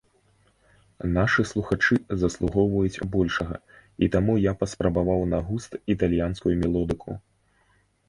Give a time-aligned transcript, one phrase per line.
[1.17, 3.55] Нашы слухачы заслугоўваюць большага,
[4.03, 7.11] і таму я паспрабаваў на густ італьянскую мелодыку.